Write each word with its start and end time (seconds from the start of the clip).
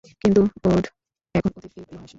কিন্তু 0.21 0.41
ওর্ড 0.67 0.85
এখন 1.35 1.51
অতীত 1.57 1.73
ইতিহাসই। 1.77 2.09